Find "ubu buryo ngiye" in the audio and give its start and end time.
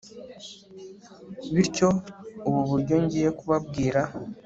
2.47-3.29